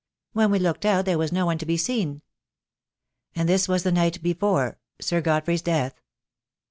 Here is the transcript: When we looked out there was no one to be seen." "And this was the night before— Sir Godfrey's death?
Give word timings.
When 0.33 0.49
we 0.49 0.57
looked 0.57 0.83
out 0.83 1.05
there 1.05 1.19
was 1.19 1.31
no 1.31 1.45
one 1.45 1.59
to 1.59 1.65
be 1.67 1.77
seen." 1.77 2.23
"And 3.35 3.47
this 3.47 3.67
was 3.67 3.83
the 3.83 3.91
night 3.91 4.19
before— 4.23 4.79
Sir 4.99 5.21
Godfrey's 5.21 5.61
death? 5.61 6.01